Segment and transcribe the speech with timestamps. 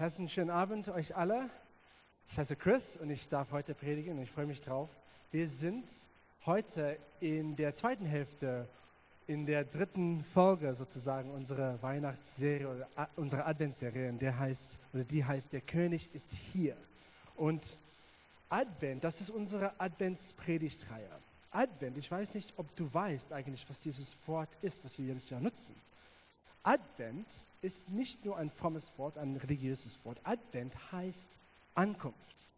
[0.00, 1.50] Herzlichen schönen Abend euch alle.
[2.26, 4.88] Ich heiße Chris und ich darf heute predigen und ich freue mich drauf.
[5.30, 5.84] Wir sind
[6.46, 8.66] heute in der zweiten Hälfte,
[9.26, 15.52] in der dritten Folge sozusagen unserer Weihnachtsserie oder unserer Adventsserie, der heißt, oder die heißt,
[15.52, 16.78] der König ist hier.
[17.36, 17.76] Und
[18.48, 21.10] Advent, das ist unsere Adventspredigtreihe.
[21.50, 25.28] Advent, ich weiß nicht, ob du weißt eigentlich, was dieses Wort ist, was wir jedes
[25.28, 25.74] Jahr nutzen.
[26.62, 30.20] Advent ist nicht nur ein frommes Wort, ein religiöses Wort.
[30.24, 31.36] Advent heißt
[31.74, 32.48] Ankunft.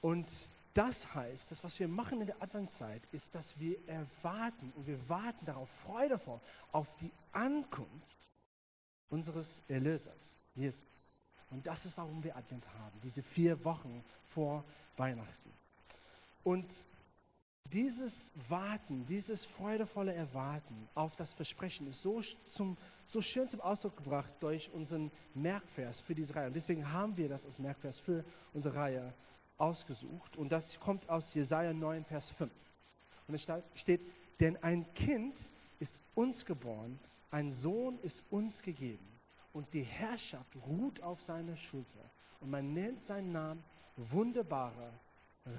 [0.00, 4.86] Und das heißt, das, was wir machen in der Adventzeit, ist, dass wir erwarten und
[4.86, 6.40] wir warten darauf, freudevoll,
[6.72, 8.30] auf die Ankunft
[9.10, 10.82] unseres Erlösers, Jesus.
[11.50, 14.64] Und das ist, warum wir Advent haben, diese vier Wochen vor
[14.96, 15.52] Weihnachten.
[16.42, 16.84] Und
[17.64, 22.76] dieses Warten, dieses freudevolle Erwarten auf das Versprechen ist so, zum,
[23.06, 26.48] so schön zum Ausdruck gebracht durch unseren Merkvers für diese Reihe.
[26.48, 29.14] Und deswegen haben wir das als Merkvers für unsere Reihe
[29.56, 30.36] ausgesucht.
[30.36, 32.52] Und das kommt aus Jesaja 9, Vers 5.
[33.28, 34.02] Und es steht,
[34.40, 36.98] denn ein Kind ist uns geboren,
[37.30, 39.08] ein Sohn ist uns gegeben.
[39.52, 42.10] Und die Herrschaft ruht auf seiner Schulter.
[42.40, 43.64] Und man nennt seinen Namen
[43.96, 44.92] wunderbarer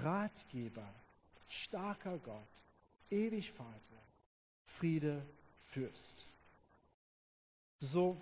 [0.02, 0.88] Ratgeber
[1.46, 2.64] starker Gott,
[3.10, 3.70] ewig Vater,
[4.64, 5.24] Friede,
[5.62, 6.26] Fürst.
[7.80, 8.20] So,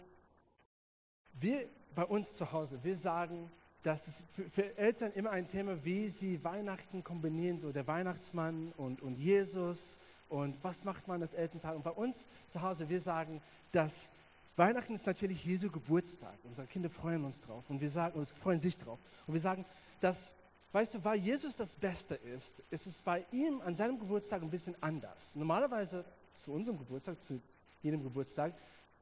[1.34, 3.50] wir bei uns zu Hause, wir sagen,
[3.82, 9.02] dass es für, Eltern immer ein Thema, wie sie Weihnachten kombinieren, so der Weihnachtsmann und,
[9.02, 9.98] und Jesus
[10.28, 11.76] und was macht man als Elternteil.
[11.76, 13.42] Und bei uns zu Hause, wir sagen,
[13.72, 14.10] dass
[14.56, 16.38] Weihnachten ist natürlich Jesu Geburtstag.
[16.44, 18.98] Unsere Kinder freuen uns drauf und wir sagen, uns freuen sich drauf.
[19.26, 19.64] Und wir sagen,
[20.00, 20.32] dass
[20.72, 24.48] Weißt du, weil Jesus das Beste ist, ist es bei ihm an seinem Geburtstag ein
[24.48, 25.36] bisschen anders.
[25.36, 26.02] Normalerweise
[26.34, 27.42] zu unserem Geburtstag, zu
[27.82, 28.54] jedem Geburtstag,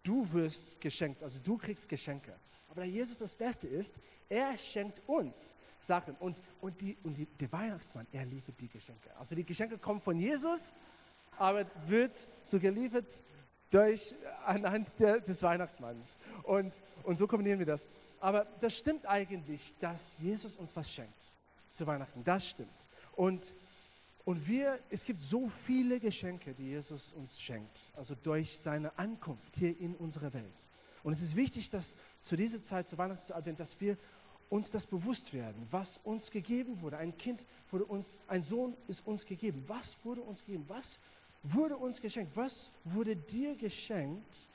[0.03, 2.35] du wirst geschenkt, also du kriegst Geschenke.
[2.69, 3.95] Aber da Jesus das Beste ist,
[4.29, 6.17] er schenkt uns Sachen.
[6.17, 9.17] Und, und, die, und die, der Weihnachtsmann, er liefert die Geschenke.
[9.17, 10.73] Also die Geschenke kommen von Jesus,
[11.39, 13.21] aber wird so geliefert
[13.71, 14.13] durch,
[14.45, 16.19] anhand der, des Weihnachtsmanns.
[16.43, 16.75] Und,
[17.05, 17.87] und so kombinieren wir das.
[18.19, 21.40] Aber das stimmt eigentlich, dass Jesus uns was schenkt
[21.71, 22.25] zu Weihnachten.
[22.25, 22.87] Das stimmt.
[23.13, 23.55] Und,
[24.25, 29.57] und wir, es gibt so viele Geschenke, die Jesus uns schenkt, also durch seine Ankunft
[29.57, 30.69] hier in unsere Welt.
[31.03, 33.97] Und es ist wichtig, dass zu dieser Zeit, zu Weihnachten, zu Advent, dass wir
[34.51, 36.99] uns das bewusst werden, was uns gegeben wurde.
[36.99, 39.65] Ein Kind wurde uns, ein Sohn ist uns gegeben.
[39.67, 40.65] Was wurde uns gegeben?
[40.67, 40.99] Was
[41.43, 42.37] wurde uns geschenkt?
[42.37, 44.49] Was wurde dir geschenkt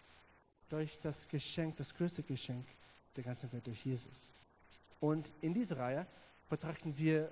[0.69, 2.67] durch das Geschenk, das größte Geschenk
[3.15, 4.31] der ganzen Welt, durch Jesus?
[4.99, 6.07] Und in dieser Reihe
[6.49, 7.31] betrachten wir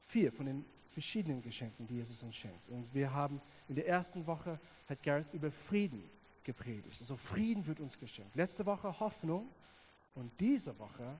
[0.00, 2.68] vier von den verschiedenen Geschenken, die Jesus uns schenkt.
[2.68, 6.10] Und wir haben in der ersten Woche, hat Gareth über Frieden
[6.42, 7.00] gepredigt.
[7.00, 8.34] Also Frieden wird uns geschenkt.
[8.34, 9.48] Letzte Woche Hoffnung
[10.14, 11.18] und diese Woche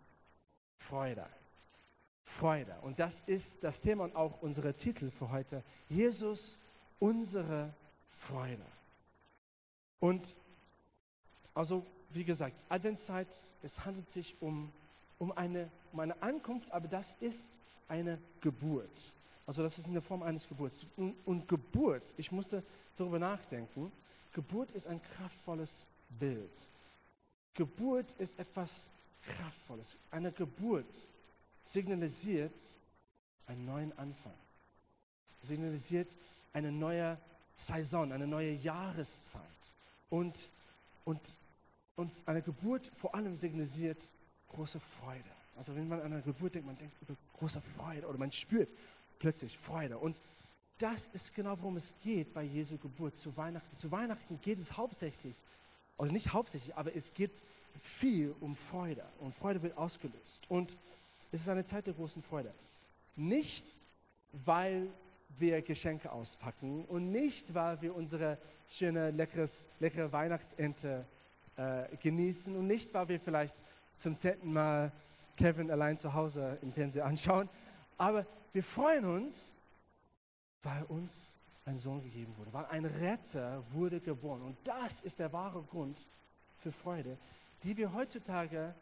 [0.77, 1.27] Freude.
[2.23, 2.77] Freude.
[2.83, 5.63] Und das ist das Thema und auch unsere Titel für heute.
[5.89, 6.59] Jesus,
[6.99, 7.75] unsere
[8.09, 8.67] Freude.
[9.99, 10.35] Und
[11.55, 14.73] also, wie gesagt, Adventszeit, es handelt sich um
[15.21, 17.47] um eine, um eine Ankunft, aber das ist
[17.87, 19.13] eine Geburt.
[19.47, 20.87] Also das ist in der Form eines Geburts.
[20.97, 22.65] Und, und Geburt, ich musste
[22.97, 23.93] darüber nachdenken,
[24.33, 26.69] Geburt ist ein kraftvolles Bild.
[27.55, 28.89] Geburt ist etwas
[29.23, 29.99] Kraftvolles.
[30.11, 31.07] Eine Geburt
[31.65, 32.55] signalisiert
[33.47, 34.35] einen neuen Anfang.
[35.43, 36.17] Signalisiert
[36.53, 37.19] eine neue
[37.57, 39.43] Saison, eine neue Jahreszeit.
[40.09, 40.49] Und,
[41.05, 41.37] und,
[41.97, 44.09] und eine Geburt vor allem signalisiert
[44.51, 45.31] große Freude.
[45.57, 48.69] Also wenn man an eine Geburt denkt, man denkt über große Freude oder man spürt
[49.19, 49.99] plötzlich Freude.
[49.99, 50.21] Und
[50.79, 53.77] das ist genau, worum es geht bei Jesu Geburt zu Weihnachten.
[53.77, 55.37] Zu Weihnachten geht es hauptsächlich,
[55.99, 57.33] oder nicht hauptsächlich, aber es geht
[57.79, 59.05] viel um Freude.
[59.19, 60.43] Und Freude wird ausgelöst.
[60.49, 60.77] Und
[61.33, 62.53] es ist eine Zeit der großen Freude.
[63.17, 63.67] Nicht,
[64.33, 64.89] weil
[65.39, 71.05] wir Geschenke auspacken und nicht, weil wir unsere schöne, leckeres, leckere Weihnachtsente
[71.57, 73.55] äh, genießen und nicht, weil wir vielleicht
[74.01, 74.93] zum zehnten Mal
[75.37, 77.49] Kevin allein zu Hause im Fernsehen anschauen.
[77.97, 79.55] Aber wir freuen uns,
[80.63, 84.43] weil uns ein Sohn gegeben wurde, weil ein Retter wurde geboren.
[84.43, 86.07] Und das ist der wahre Grund
[86.59, 87.17] für Freude,
[87.63, 88.75] die wir heutzutage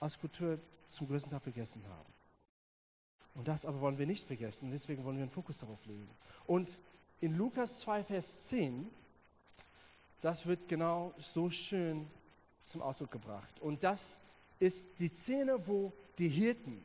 [0.00, 0.58] als Kultur
[0.90, 2.12] zum größten Teil vergessen haben.
[3.34, 6.10] Und das aber wollen wir nicht vergessen, deswegen wollen wir einen Fokus darauf legen.
[6.46, 6.78] Und
[7.20, 8.90] in Lukas 2, Vers 10,
[10.22, 12.10] das wird genau so schön
[12.64, 13.60] zum Ausdruck gebracht.
[13.60, 14.20] Und das
[14.58, 16.84] ist die Szene, wo die Hirten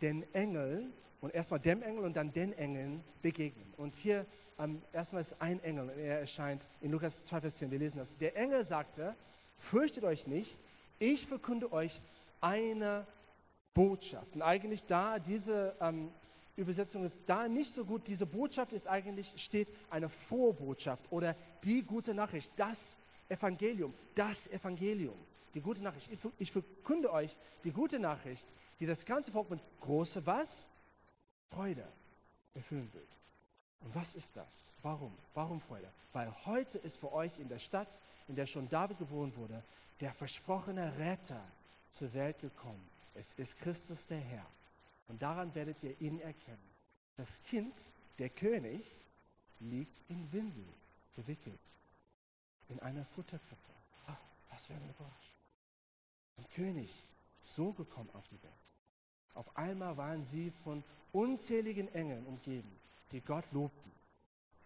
[0.00, 3.72] den Engeln und erstmal dem Engel und dann den Engeln begegnen.
[3.76, 4.26] Und hier
[4.58, 8.16] ähm, erstmal ist ein Engel, er erscheint in Lukas 2, Vers 10, wir lesen das.
[8.16, 9.16] Der Engel sagte,
[9.56, 10.58] fürchtet euch nicht,
[10.98, 12.00] ich verkünde euch
[12.40, 13.06] eine
[13.74, 14.34] Botschaft.
[14.34, 16.10] Und eigentlich da, diese ähm,
[16.56, 18.06] Übersetzung ist da nicht so gut.
[18.08, 22.98] Diese Botschaft ist eigentlich, steht eine Vorbotschaft oder die gute Nachricht, das
[23.28, 25.16] Evangelium, das Evangelium,
[25.54, 26.10] die gute Nachricht.
[26.38, 28.46] Ich, verkünde euch die gute Nachricht,
[28.80, 30.68] die das ganze Volk mit großer was?
[31.50, 31.86] Freude
[32.54, 33.08] erfüllen wird.
[33.80, 34.74] Und was ist das?
[34.82, 35.16] Warum?
[35.34, 35.90] Warum Freude?
[36.12, 39.62] Weil heute ist für euch in der Stadt, in der schon David geboren wurde,
[40.00, 41.42] der versprochene Retter
[41.92, 42.88] zur Welt gekommen.
[43.14, 44.46] Es ist Christus der Herr.
[45.08, 46.70] Und daran werdet ihr ihn erkennen.
[47.16, 47.74] Das Kind,
[48.18, 48.84] der König,
[49.60, 50.72] liegt in Windeln
[51.14, 51.60] gewickelt,
[52.68, 53.72] in einer Futterkrippe.
[54.06, 54.16] Ah,
[54.50, 55.37] was für eine Überraschung.
[56.54, 56.90] König,
[57.44, 58.52] so gekommen auf die Welt.
[59.34, 60.82] Auf einmal waren sie von
[61.12, 62.70] unzähligen Engeln umgeben,
[63.12, 63.92] die Gott lobten.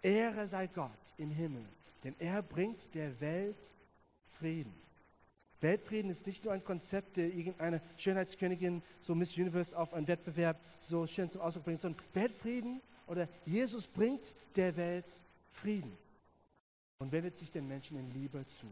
[0.02, 1.64] Ehre sei Gott im Himmel,
[2.04, 3.58] denn er bringt der Welt
[4.38, 4.74] Frieden.
[5.60, 10.60] Weltfrieden ist nicht nur ein Konzept, der irgendeine Schönheitskönigin, so Miss Universe, auf einen Wettbewerb
[10.80, 15.06] so schön zum Ausdruck bringt, sondern Weltfrieden oder Jesus bringt der Welt
[15.50, 15.96] Frieden
[16.98, 18.66] und wendet sich den Menschen in Liebe zu.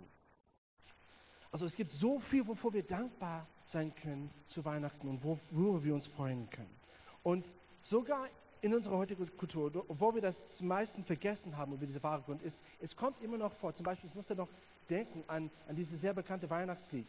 [1.51, 5.95] Also es gibt so viel, wovor wir dankbar sein können zu Weihnachten und worüber wir
[5.95, 6.75] uns freuen können.
[7.23, 7.53] Und
[7.83, 8.29] sogar
[8.63, 12.43] in unserer heutigen Kultur, obwohl wir das zum meisten vergessen haben über diese wahre Grund,
[12.43, 13.75] ist, es kommt immer noch vor.
[13.75, 14.49] Zum Beispiel, ich musste noch
[14.89, 17.07] denken an, an dieses sehr bekannte Weihnachtslied.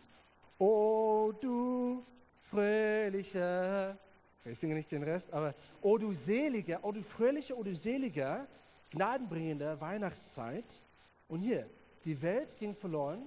[0.57, 2.05] O du
[2.39, 3.97] fröhliche,
[4.45, 8.47] ich singe nicht den Rest, aber O du selige, O du fröhliche, O du selige,
[8.91, 10.81] gnadenbringende Weihnachtszeit.
[11.27, 11.69] Und hier,
[12.05, 13.23] die Welt ging verloren,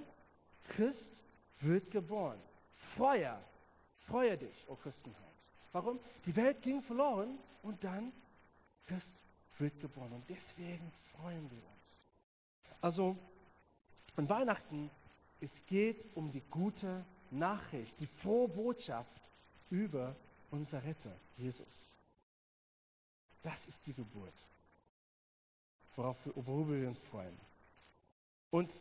[0.64, 1.22] Christ
[1.61, 2.40] wird geboren.
[2.75, 3.40] Feuer,
[3.99, 5.20] freue dich, o Christenheit.
[5.72, 5.99] Warum?
[6.26, 8.12] Die Welt ging verloren und dann
[8.87, 9.22] Christ
[9.58, 10.12] wird geboren.
[10.12, 12.00] Und deswegen freuen wir uns.
[12.81, 13.16] Also
[14.16, 14.90] an Weihnachten,
[15.40, 19.20] es geht um die gute Nachricht, die frohe Botschaft
[19.70, 20.14] über
[20.50, 21.94] unser Retter, Jesus.
[23.43, 24.46] Das ist die Geburt,
[25.96, 27.38] worauf, worüber wir uns freuen.
[28.50, 28.81] Und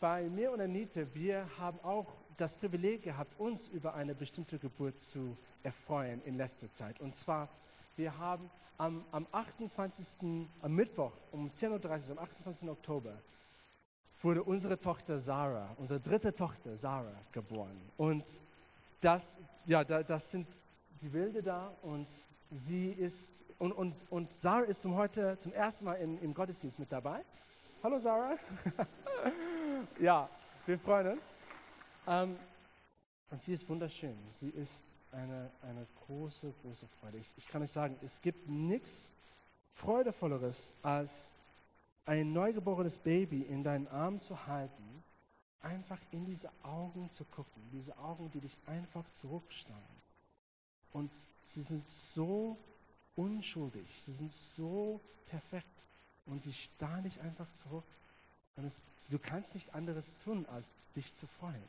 [0.00, 5.00] bei mir und Anita, wir haben auch das Privileg gehabt, uns über eine bestimmte Geburt
[5.00, 7.00] zu erfreuen in letzter Zeit.
[7.00, 7.48] Und zwar,
[7.96, 10.46] wir haben am, am 28.
[10.60, 12.68] am Mittwoch um 10.30 Uhr, am 28.
[12.68, 13.20] Oktober,
[14.22, 17.76] wurde unsere Tochter Sarah, unsere dritte Tochter Sarah geboren.
[17.96, 18.40] Und
[19.00, 19.36] das,
[19.66, 20.46] ja, das sind
[21.00, 22.06] die Bilder da und
[22.50, 26.92] sie ist, und, und, und Sarah ist zum heute zum ersten Mal im Gottesdienst mit
[26.92, 27.24] dabei.
[27.82, 28.36] Hallo Sarah.
[30.02, 30.28] ja,
[30.66, 31.38] wir freuen uns.
[32.06, 32.36] Ähm,
[33.30, 34.16] und sie ist wunderschön.
[34.30, 37.18] Sie ist eine, eine große, große Freude.
[37.18, 39.10] Ich, ich kann euch sagen, es gibt nichts
[39.70, 41.30] Freudevolleres als
[42.04, 45.04] ein neugeborenes Baby in deinen Arm zu halten,
[45.60, 50.02] einfach in diese Augen zu gucken, diese Augen, die dich einfach zurückstarren.
[50.90, 51.12] Und
[51.42, 52.58] sie sind so
[53.14, 55.86] unschuldig, sie sind so perfekt
[56.26, 57.84] und sie starren dich einfach zurück.
[58.56, 61.62] Und es, du kannst nicht anderes tun, als dich zu freuen.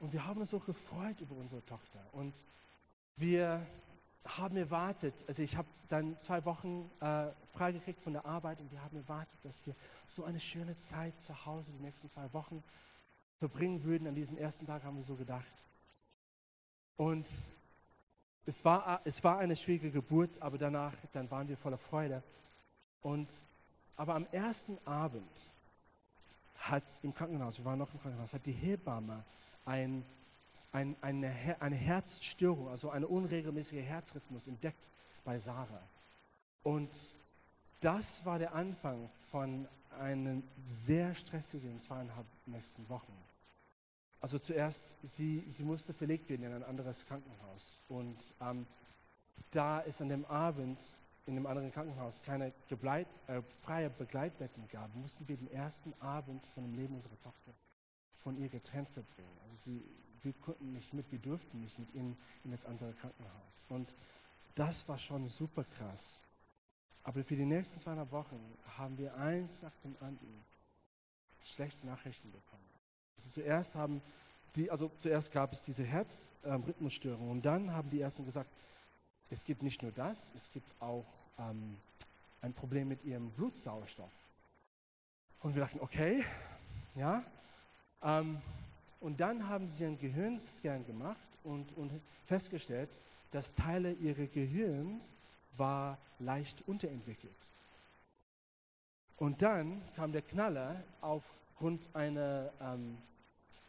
[0.00, 2.00] Und wir haben uns so gefreut über unsere Tochter.
[2.12, 2.34] Und
[3.16, 3.64] wir
[4.24, 8.82] haben erwartet, also ich habe dann zwei Wochen äh, freigekriegt von der Arbeit und wir
[8.82, 9.74] haben erwartet, dass wir
[10.06, 12.62] so eine schöne Zeit zu Hause die nächsten zwei Wochen
[13.38, 14.06] verbringen würden.
[14.06, 15.52] An diesem ersten Tag haben wir so gedacht.
[16.96, 17.28] Und
[18.46, 22.22] es war, es war eine schwierige Geburt, aber danach, dann waren wir voller Freude.
[23.02, 23.28] Und,
[23.96, 25.50] aber am ersten Abend
[26.62, 29.24] hat im Krankenhaus, wir waren noch im Krankenhaus, hat die Hebamme
[29.64, 30.04] ein
[30.72, 34.90] ein, eine, eine Herzstörung, also eine unregelmäßige Herzrhythmus entdeckt
[35.24, 35.86] bei Sarah.
[36.62, 37.14] Und
[37.80, 43.12] das war der Anfang von einen sehr stressigen zweieinhalb nächsten Wochen.
[44.20, 47.82] Also zuerst, sie, sie musste verlegt werden in ein anderes Krankenhaus.
[47.88, 48.66] Und ähm,
[49.50, 54.94] da es an dem Abend in dem anderen Krankenhaus keine Gebleit, äh, freie Begleitbetten gab,
[54.94, 57.54] mussten wir den ersten Abend von dem Leben unserer Tochter
[58.22, 59.36] von ihr getrennt verbringen.
[59.44, 59.84] Also sie,
[60.22, 63.66] wir konnten nicht mit, wir durften nicht mit ihnen in das andere Krankenhaus.
[63.68, 63.94] Und
[64.54, 66.20] das war schon super krass.
[67.04, 68.40] Aber für die nächsten zweieinhalb Wochen
[68.76, 70.44] haben wir eins nach dem anderen
[71.42, 72.62] schlechte Nachrichten bekommen.
[73.16, 74.00] Also zuerst haben
[74.54, 78.50] die, also zuerst gab es diese Herzrhythmusstörung und dann haben die Ärzte gesagt,
[79.32, 81.06] es gibt nicht nur das, es gibt auch
[81.38, 81.76] ähm,
[82.42, 84.12] ein Problem mit ihrem Blutsauerstoff.
[85.40, 86.24] Und wir dachten, okay,
[86.94, 87.24] ja,
[88.02, 88.40] ähm,
[89.00, 91.90] und dann haben sie einen Gehirnscan gemacht und, und
[92.26, 93.00] festgestellt,
[93.32, 95.14] dass Teile ihres Gehirns
[95.56, 97.50] war leicht unterentwickelt.
[99.16, 102.98] Und dann kam der Knaller aufgrund einer, ähm,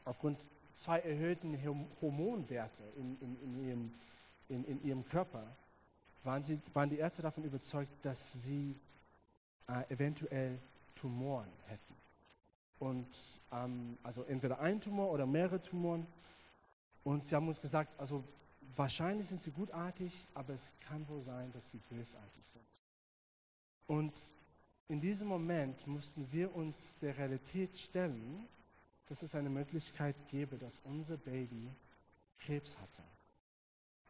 [0.05, 1.58] aufgrund zwei erhöhten
[2.01, 3.93] Hormonwerte in, in, in, ihrem,
[4.53, 5.43] in, in ihrem Körper,
[6.24, 8.79] waren, sie, waren die Ärzte davon überzeugt, dass sie
[9.67, 10.60] äh, eventuell
[10.95, 11.95] Tumoren hätten.
[12.79, 13.07] Und
[13.51, 16.05] ähm, also entweder ein Tumor oder mehrere Tumoren.
[17.03, 18.24] Und sie haben uns gesagt, also
[18.75, 22.63] wahrscheinlich sind sie gutartig, aber es kann wohl sein, dass sie bösartig sind.
[23.88, 24.33] Und
[24.88, 28.48] in diesem Moment mussten wir uns der Realität stellen,
[29.07, 31.69] dass es eine Möglichkeit gäbe, dass unser Baby
[32.39, 33.01] Krebs hatte.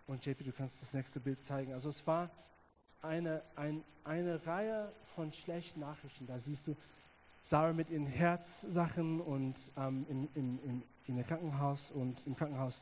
[0.07, 1.73] Und JP, du kannst das nächste Bild zeigen.
[1.73, 2.29] Also es war
[3.01, 6.27] eine, ein, eine Reihe von schlechten Nachrichten.
[6.27, 6.75] Da siehst du
[7.43, 12.81] Sarah mit ihren Herzsachen und ähm, in, in, in, in der Krankenhaus und im Krankenhaus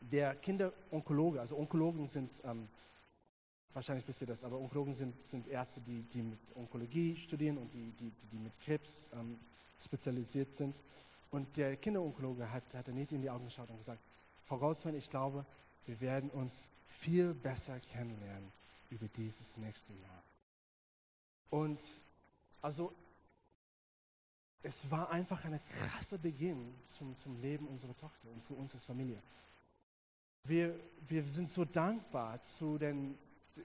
[0.00, 2.68] der Kinderonkologe, also Onkologen sind, ähm,
[3.72, 7.72] wahrscheinlich wisst ihr das, aber Onkologen sind, sind Ärzte, die, die mit Onkologie studieren und
[7.74, 9.38] die, die, die mit Krebs ähm,
[9.80, 10.80] spezialisiert sind.
[11.30, 14.00] Und der Kinderonkologe hat, hat Anita in die Augen geschaut und gesagt,
[14.44, 15.46] Frau Goldsmann, ich glaube,
[15.86, 18.52] wir werden uns viel besser kennenlernen
[18.90, 20.22] über dieses nächste Jahr.
[21.50, 21.82] Und
[22.60, 22.94] also
[24.62, 28.84] es war einfach ein krasser Beginn zum, zum Leben unserer Tochter und für uns als
[28.84, 29.20] Familie.
[30.44, 33.18] Wir, wir sind so dankbar zu den,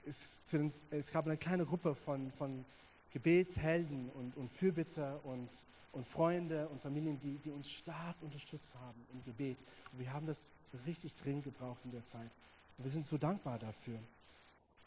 [0.04, 2.64] es, zu den, es gab eine kleine Gruppe von, von
[3.12, 9.06] Gebetshelden und, und Fürbitter und, und Freunde und Familien, die, die uns stark unterstützt haben
[9.12, 9.58] im Gebet.
[9.92, 10.50] Und wir haben das
[10.86, 12.30] richtig dringend gebraucht in der Zeit.
[12.76, 13.98] Und wir sind so dankbar dafür.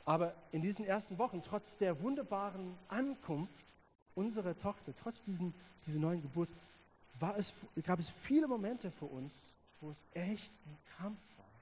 [0.05, 3.65] Aber in diesen ersten Wochen, trotz der wunderbaren Ankunft
[4.15, 5.53] unserer Tochter, trotz diesen,
[5.85, 6.49] dieser neuen Geburt,
[7.19, 11.61] war es, gab es viele Momente für uns, wo es echt ein Kampf war,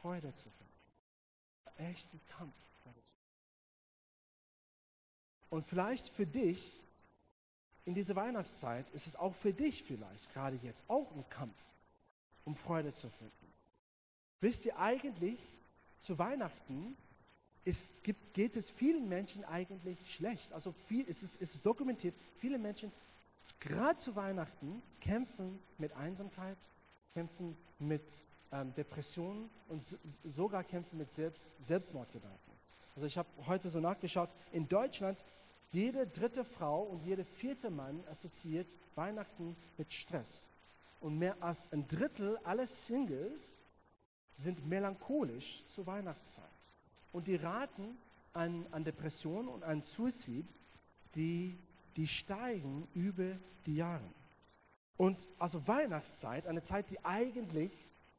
[0.00, 1.90] Freude zu finden.
[1.90, 3.36] Echt ein Kampf, Freude zu finden.
[5.50, 6.82] Und vielleicht für dich
[7.84, 11.62] in dieser Weihnachtszeit ist es auch für dich vielleicht gerade jetzt auch ein Kampf,
[12.44, 13.45] um Freude zu finden.
[14.40, 15.38] Wisst ihr eigentlich,
[16.00, 16.96] zu Weihnachten
[17.64, 20.52] ist, gibt, geht es vielen Menschen eigentlich schlecht.
[20.52, 22.92] Also viel, es, ist, es dokumentiert, viele Menschen,
[23.58, 26.58] gerade zu Weihnachten, kämpfen mit Einsamkeit,
[27.14, 29.82] kämpfen mit ähm, Depressionen und
[30.24, 32.52] sogar kämpfen mit Selbst, Selbstmordgedanken.
[32.94, 35.24] Also ich habe heute so nachgeschaut, in Deutschland
[35.72, 40.48] jede dritte Frau und jede vierte Mann assoziiert Weihnachten mit Stress.
[41.00, 43.64] Und mehr als ein Drittel aller Singles
[44.36, 46.44] sind melancholisch zur Weihnachtszeit.
[47.12, 47.96] Und die Raten
[48.32, 50.46] an, an Depressionen und an Suizid,
[51.14, 51.58] die,
[51.96, 54.08] die steigen über die Jahre.
[54.98, 57.72] Und also Weihnachtszeit, eine Zeit, die eigentlich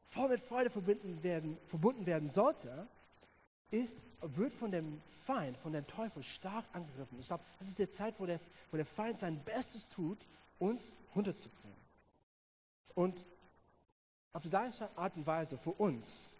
[0.06, 2.88] voll mit Freude verbunden werden, verbunden werden sollte,
[3.70, 7.18] ist, wird von dem Feind, von dem Teufel stark angegriffen.
[7.20, 10.18] Ich glaube, das ist die Zeit, wo der, wo der Feind sein Bestes tut,
[10.58, 11.78] uns runterzubringen.
[12.94, 13.24] Und
[14.32, 16.36] auf die gleiche Art und Weise für uns,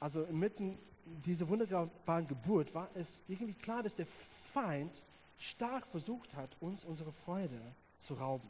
[0.00, 0.78] also inmitten
[1.24, 5.02] dieser wunderbaren Geburt, war es irgendwie klar, dass der Feind
[5.38, 7.60] stark versucht hat, uns unsere Freude
[8.00, 8.48] zu rauben.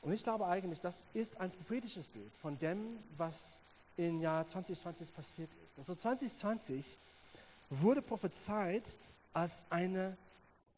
[0.00, 3.60] Und ich glaube eigentlich, das ist ein prophetisches Bild von dem, was
[3.96, 5.78] im Jahr 2020 passiert ist.
[5.78, 6.98] Also 2020
[7.70, 8.96] wurde prophezeit
[9.32, 10.16] als eine,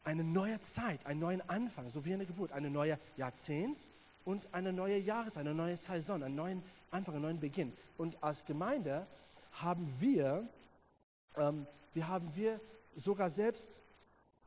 [0.03, 3.87] eine neue Zeit, einen neuen Anfang, so wie eine Geburt, eine neue Jahrzehnt
[4.25, 7.71] und eine neue Jahres-, eine neue Saison, einen neuen Anfang, einen neuen Beginn.
[7.97, 9.07] Und als Gemeinde
[9.53, 10.47] haben wir,
[11.37, 12.59] ähm, wir haben wir
[12.95, 13.81] sogar selbst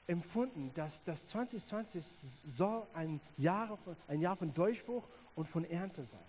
[0.06, 6.20] empfunden, dass das 2020 soll ein Jahr, ein Jahr von Durchbruch und von Ernte sein.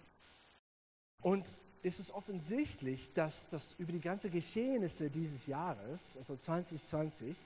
[1.21, 7.37] Und es ist offensichtlich, dass das über die ganzen Geschehnisse dieses Jahres, also 2020,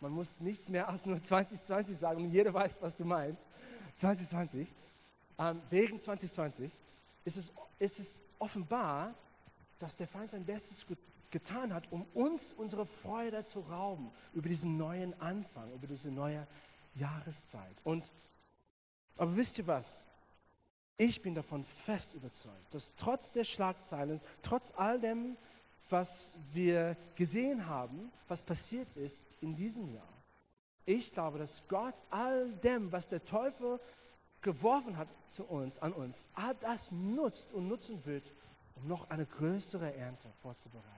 [0.00, 3.46] man muss nichts mehr als nur 2020 sagen und jeder weiß, was du meinst,
[3.96, 4.72] 2020,
[5.38, 6.72] ähm, wegen 2020
[7.24, 9.14] ist es, ist es offenbar,
[9.78, 10.86] dass der Feind sein Bestes
[11.30, 16.46] getan hat, um uns unsere Freude zu rauben über diesen neuen Anfang, über diese neue
[16.94, 17.76] Jahreszeit.
[17.84, 18.12] Und,
[19.18, 20.04] aber wisst ihr was?
[20.96, 25.36] Ich bin davon fest überzeugt, dass trotz der Schlagzeilen, trotz all dem,
[25.90, 30.18] was wir gesehen haben, was passiert ist in diesem Jahr,
[30.84, 33.78] ich glaube, dass Gott all dem, was der Teufel
[34.40, 38.32] geworfen hat zu uns, an uns, all das nutzt und nutzen wird,
[38.76, 40.88] um noch eine größere Ernte vorzubereiten.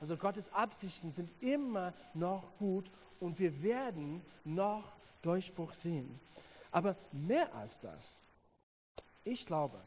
[0.00, 6.18] Also Gottes Absichten sind immer noch gut und wir werden noch Durchbruch sehen.
[6.70, 8.16] Aber mehr als das,
[9.24, 9.80] ich glaube,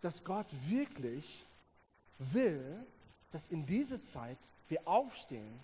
[0.00, 1.46] dass Gott wirklich
[2.18, 2.86] will,
[3.32, 4.38] dass in dieser Zeit
[4.68, 5.60] wir aufstehen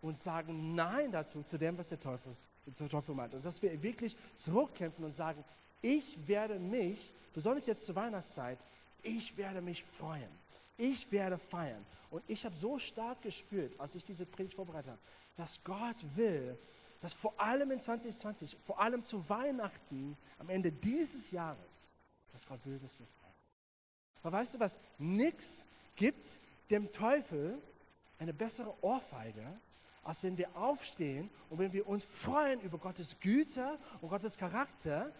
[0.00, 2.32] und sagen Nein dazu, zu dem, was der Teufel,
[2.66, 3.34] der Teufel meint.
[3.34, 5.44] Und dass wir wirklich zurückkämpfen und sagen,
[5.82, 8.58] ich werde mich, besonders jetzt zur Weihnachtszeit,
[9.02, 10.30] ich werde mich freuen.
[10.76, 11.84] Ich werde feiern.
[12.10, 15.00] Und ich habe so stark gespürt, als ich diese Predigt vorbereitet habe,
[15.36, 16.58] dass Gott will,
[17.00, 21.92] dass vor allem in 2020, vor allem zu Weihnachten, am Ende dieses Jahres,
[22.32, 23.32] dass Gott will, dass wir feiern.
[24.22, 24.78] Aber weißt du was?
[24.98, 26.38] Nichts gibt
[26.70, 27.60] dem Teufel
[28.18, 29.46] eine bessere Ohrfeige,
[30.04, 35.12] als wenn wir aufstehen und wenn wir uns freuen über Gottes Güte und Gottes Charakter,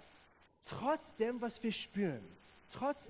[0.64, 2.24] trotz dem, was wir spüren,
[2.70, 3.08] trotz,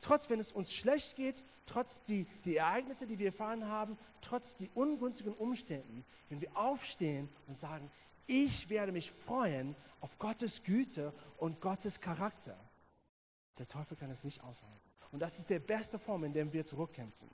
[0.00, 4.56] trotz wenn es uns schlecht geht, trotz die, die Ereignisse, die wir erfahren haben, trotz
[4.56, 7.90] die ungünstigen Umständen, wenn wir aufstehen und sagen,
[8.26, 12.58] ich werde mich freuen auf Gottes Güte und Gottes Charakter.
[13.58, 14.90] Der Teufel kann es nicht aushalten.
[15.10, 17.28] Und das ist die beste Form, in der wir zurückkämpfen.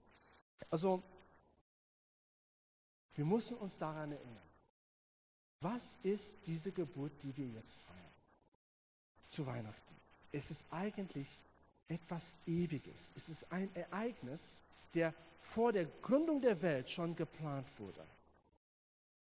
[0.70, 1.02] Also,
[3.14, 4.48] wir müssen uns daran erinnern.
[5.60, 8.05] Was ist diese Geburt, die wir jetzt feiern?
[9.28, 9.94] Zu Weihnachten.
[10.32, 11.28] Es ist eigentlich
[11.88, 13.10] etwas Ewiges.
[13.14, 14.60] Es ist ein Ereignis,
[14.94, 18.04] der vor der Gründung der Welt schon geplant wurde.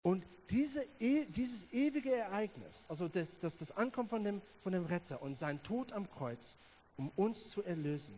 [0.03, 4.87] Und diese, e, dieses ewige Ereignis, also das, das, das Ankommen von dem, von dem
[4.87, 6.57] Retter und sein Tod am Kreuz,
[6.97, 8.15] um uns zu erlösen,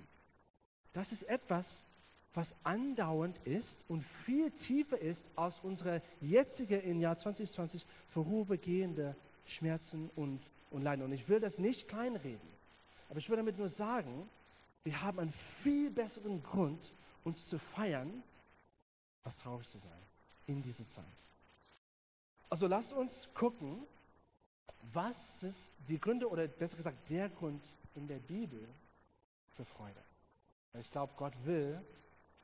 [0.92, 1.82] das ist etwas,
[2.34, 9.14] was andauernd ist und viel tiefer ist als unsere jetzige im Jahr 2020 vorübergehende
[9.44, 10.40] Schmerzen und,
[10.72, 11.04] und Leiden.
[11.04, 12.48] Und ich will das nicht kleinreden,
[13.08, 14.28] aber ich will damit nur sagen,
[14.84, 16.92] wir haben einen viel besseren Grund,
[17.24, 18.22] uns zu feiern,
[19.22, 19.92] als traurig zu sein
[20.46, 21.04] in dieser Zeit.
[22.50, 23.86] Also lasst uns gucken,
[24.92, 27.64] was ist die Gründe oder besser gesagt der Grund
[27.94, 28.68] in der Bibel
[29.52, 30.02] für Freude.
[30.78, 31.80] Ich glaube, Gott will,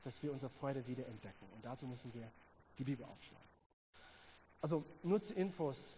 [0.03, 1.45] dass wir unsere Freude wieder entdecken.
[1.53, 2.31] Und dazu müssen wir
[2.77, 3.47] die Bibel aufschlagen.
[4.61, 5.97] Also nur zu Infos,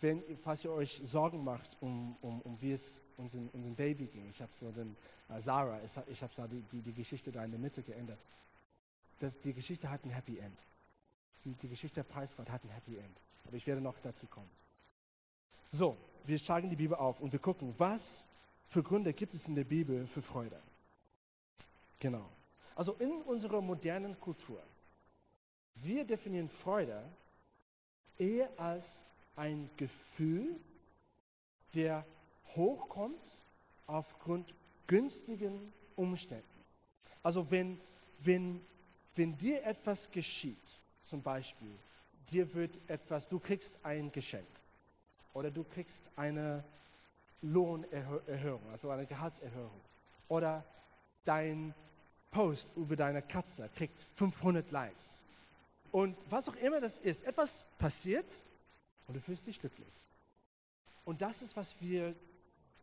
[0.00, 4.28] wenn, falls ihr euch Sorgen macht, um, um, um wie es unserem, unserem Baby ging.
[4.28, 4.96] Ich habe so den,
[5.28, 8.18] äh, Sarah, ich habe so die, die, die, Geschichte da in der Mitte geändert.
[9.18, 10.62] Das, die Geschichte hat ein Happy End.
[11.44, 13.20] Die, die Geschichte der Preisgott hat ein Happy End.
[13.46, 14.50] Aber ich werde noch dazu kommen.
[15.70, 18.26] So, wir schlagen die Bibel auf und wir gucken, was
[18.66, 20.60] für Gründe gibt es in der Bibel für Freude.
[21.98, 22.28] Genau.
[22.74, 24.62] Also in unserer modernen Kultur,
[25.76, 27.02] wir definieren Freude
[28.18, 29.04] eher als
[29.36, 30.58] ein Gefühl,
[31.74, 32.04] der
[32.54, 33.38] hochkommt
[33.86, 34.54] aufgrund
[34.86, 36.44] günstigen Umständen.
[37.22, 37.80] Also wenn,
[38.20, 38.60] wenn,
[39.14, 41.70] wenn dir etwas geschieht, zum Beispiel,
[42.30, 44.46] dir wird etwas, du kriegst ein Geschenk
[45.32, 46.64] oder du kriegst eine
[47.42, 49.80] Lohnerhöhung, also eine Gehaltserhöhung
[50.28, 50.64] oder
[51.24, 51.74] dein
[52.30, 55.22] Post über deine Katze kriegt 500 Likes.
[55.92, 58.42] Und was auch immer das ist, etwas passiert
[59.06, 60.00] und du fühlst dich glücklich.
[61.04, 62.14] Und das ist, was wir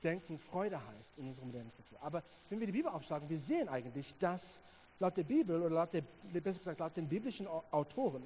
[0.03, 2.01] denken, Freude heißt in unserer modernen Kultur.
[2.01, 4.61] Aber wenn wir die Bibel aufschlagen, wir sehen eigentlich, dass
[4.99, 6.01] laut der Bibel oder laut der,
[6.41, 8.23] besser gesagt, laut den biblischen Autoren,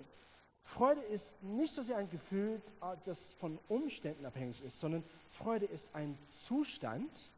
[0.67, 5.65] Freude ist nicht so sehr ein Gefühl, äh, das von Umständen abhängig ist, sondern Freude
[5.65, 7.31] ist ein Zustand,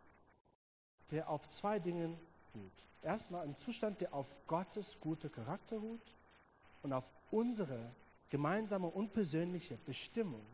[1.11, 2.17] der auf zwei Dingen
[2.55, 2.87] ruht.
[3.03, 6.15] Erstmal ein Zustand, der auf Gottes gute Charakter ruht
[6.81, 7.91] und auf unsere
[8.29, 10.45] gemeinsame und persönliche Bestimmung,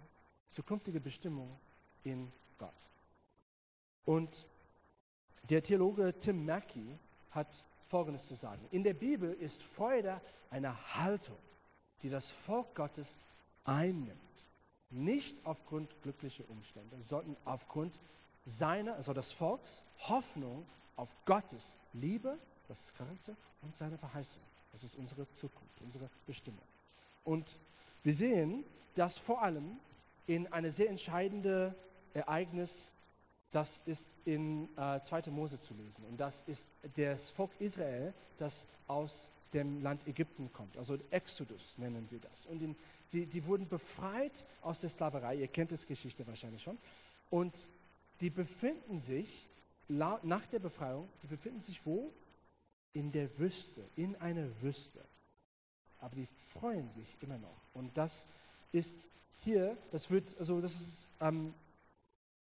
[0.49, 1.59] zukünftige Bestimmung
[2.03, 2.89] in Gott.
[4.05, 4.45] Und
[5.49, 6.97] der Theologe Tim Mackey
[7.31, 8.67] hat Folgendes zu sagen.
[8.71, 11.38] In der Bibel ist Freude eine Haltung,
[12.01, 13.17] die das Volk Gottes
[13.63, 14.19] einnimmt.
[14.89, 17.99] Nicht aufgrund glücklicher Umstände, sondern aufgrund
[18.45, 24.41] seiner, also des Volks, Hoffnung auf Gottes Liebe, das Charakter, und seine Verheißung.
[24.71, 26.63] Das ist unsere Zukunft, unsere Bestimmung.
[27.25, 27.57] Und
[28.03, 29.77] wir sehen, dass vor allem
[30.27, 31.75] in eine sehr entscheidende
[32.13, 32.91] Ereignis,
[33.51, 35.31] das ist in äh, 2.
[35.31, 36.05] Mose zu lesen.
[36.05, 40.77] Und das ist das Volk Israel, das aus dem Land Ägypten kommt.
[40.77, 42.45] Also Exodus nennen wir das.
[42.45, 42.75] Und in,
[43.13, 45.35] die, die wurden befreit aus der Sklaverei.
[45.35, 46.77] Ihr kennt das Geschichte wahrscheinlich schon.
[47.29, 47.67] Und
[48.21, 49.47] die befinden sich
[49.88, 52.11] nach der Befreiung, die befinden sich wo?
[52.93, 55.03] In der Wüste, in einer Wüste.
[56.05, 57.57] Aber die freuen sich immer noch.
[57.73, 58.27] Und das
[58.71, 61.51] ist hier, das wird, also das ist ähm,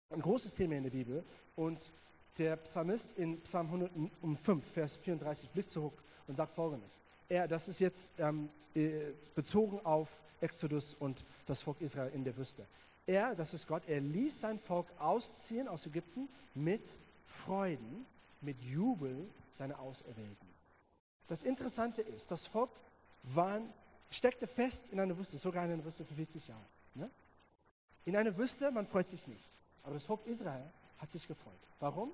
[0.08, 1.22] ein großes Thema in der Bibel.
[1.56, 1.92] Und
[2.38, 7.02] der Psalmist in Psalm 105, Vers 34 blickt zurück und sagt folgendes.
[7.28, 10.08] Er, das ist jetzt ähm, äh, bezogen auf
[10.40, 12.66] Exodus und das Volk Israel in der Wüste.
[13.06, 16.96] Er, das ist Gott, er ließ sein Volk ausziehen aus Ägypten mit
[17.26, 18.06] Freuden,
[18.40, 20.48] mit Jubel seine Auserwählten.
[21.28, 22.70] Das Interessante ist, das Volk
[23.22, 23.72] waren,
[24.10, 26.66] steckte fest in einer Wüste, sogar in einer Wüste für 40 Jahre.
[26.94, 27.10] Ne?
[28.04, 29.48] In einer Wüste, man freut sich nicht.
[29.82, 31.54] Aber das Volk Israel hat sich gefreut.
[31.78, 32.10] Warum?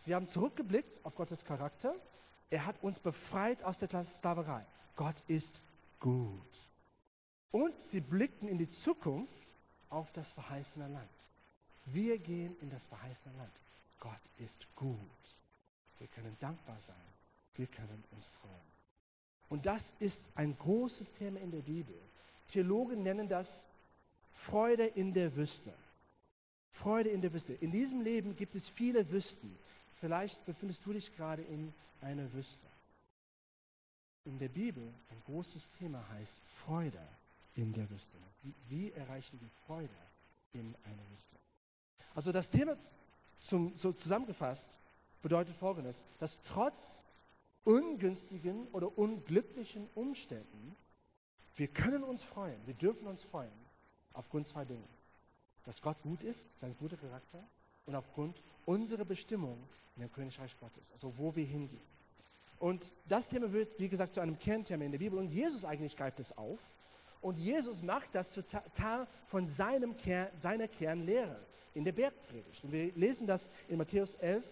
[0.00, 1.94] Sie haben zurückgeblickt auf Gottes Charakter.
[2.50, 4.64] Er hat uns befreit aus der Sklaverei.
[4.96, 5.60] Gott ist
[6.00, 6.68] gut.
[7.50, 9.32] Und sie blickten in die Zukunft
[9.90, 11.08] auf das verheißene Land.
[11.86, 13.52] Wir gehen in das verheißene Land.
[13.98, 14.98] Gott ist gut.
[15.98, 16.96] Wir können dankbar sein.
[17.54, 18.67] Wir können uns freuen.
[19.48, 21.94] Und das ist ein großes Thema in der Bibel.
[22.46, 23.64] Theologen nennen das
[24.32, 25.72] Freude in der Wüste.
[26.70, 27.54] Freude in der Wüste.
[27.54, 29.58] In diesem Leben gibt es viele Wüsten.
[30.00, 32.66] Vielleicht befindest du dich gerade in einer Wüste.
[34.24, 37.00] In der Bibel ein großes Thema heißt Freude
[37.54, 38.16] in der Wüste.
[38.42, 39.88] Wie, wie erreichen wir Freude
[40.52, 41.36] in einer Wüste?
[42.14, 42.76] Also das Thema
[43.40, 44.78] zum, so zusammengefasst
[45.22, 47.02] bedeutet folgendes, dass trotz
[47.64, 50.76] ungünstigen oder unglücklichen Umständen
[51.58, 53.50] wir können uns freuen, wir dürfen uns freuen
[54.12, 54.86] aufgrund zwei Dinge.
[55.64, 57.42] Dass Gott gut ist, sein guter Charakter
[57.84, 59.58] und aufgrund unserer Bestimmung
[59.96, 61.82] in dem Königreich Gottes, also wo wir hingehen.
[62.60, 65.96] Und das Thema wird, wie gesagt, zu einem Kernthema in der Bibel und Jesus eigentlich
[65.96, 66.60] greift es auf
[67.20, 71.44] und Jesus macht das zu Teil von seinem Kern, seiner Kernlehre
[71.74, 72.62] in der Bergpredigt.
[72.62, 74.44] Und wir lesen das in Matthäus 11,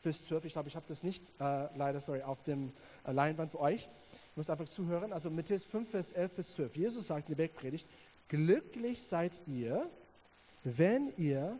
[0.00, 0.44] Vers 12.
[0.44, 2.72] Ich glaube, ich habe das nicht äh, leider, sorry, auf dem
[3.04, 3.88] äh, Leinwand für euch.
[4.30, 5.12] Ich muss einfach zuhören.
[5.12, 6.76] Also Matthäus 5, Vers 11 bis 12.
[6.76, 7.86] Jesus sagt in der Bergpredigt,
[8.28, 9.90] glücklich seid ihr,
[10.62, 11.58] wenn ihr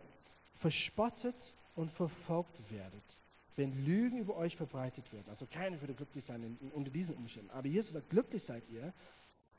[0.55, 3.17] verspottet und verfolgt werdet,
[3.55, 5.25] wenn Lügen über euch verbreitet werden.
[5.29, 7.49] Also keiner würde glücklich sein in, in, unter diesen Umständen.
[7.51, 8.93] Aber Jesus sagt, glücklich seid ihr,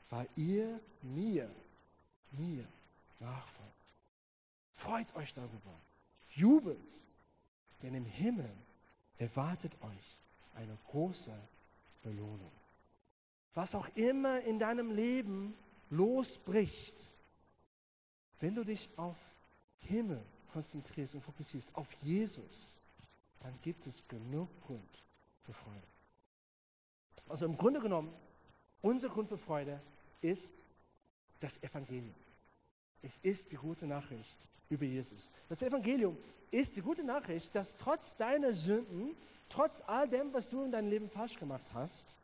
[0.09, 1.49] weil ihr mir,
[2.31, 2.67] mir
[3.19, 3.71] nachfolgt.
[4.73, 5.79] Freut euch darüber.
[6.35, 6.99] Jubelt.
[7.81, 8.49] Denn im Himmel
[9.21, 10.17] erwartet euch
[10.55, 11.31] eine große
[12.01, 12.51] Belohnung.
[13.53, 15.53] Was auch immer in deinem Leben
[15.91, 17.13] losbricht,
[18.39, 19.17] wenn du dich auf
[19.81, 22.77] Himmel konzentrierst und fokussierst, auf Jesus,
[23.41, 25.03] dann gibt es genug Grund
[25.43, 25.87] für Freude.
[27.29, 28.11] Also im Grunde genommen,
[28.81, 29.79] unser Grund für Freude
[30.21, 30.53] ist
[31.39, 32.15] das Evangelium.
[33.03, 34.37] Es ist die gute Nachricht
[34.71, 35.29] über Jesus.
[35.49, 36.17] Das Evangelium
[36.49, 39.15] ist die gute Nachricht, dass trotz deiner Sünden,
[39.49, 42.17] trotz all dem, was du in deinem Leben falsch gemacht hast,